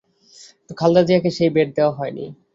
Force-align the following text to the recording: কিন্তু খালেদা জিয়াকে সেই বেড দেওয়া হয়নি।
কিন্তু 0.55 0.73
খালেদা 0.79 1.01
জিয়াকে 1.07 1.29
সেই 1.37 1.49
বেড 1.55 1.69
দেওয়া 1.77 1.93
হয়নি। 1.97 2.25